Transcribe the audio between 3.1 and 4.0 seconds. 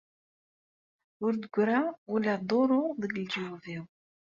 leǧyub-iw.